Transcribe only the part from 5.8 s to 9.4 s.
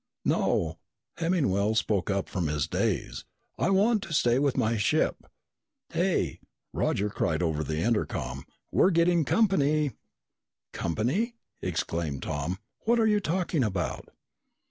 "Hey!" Roger cried over the intercom. "We're getting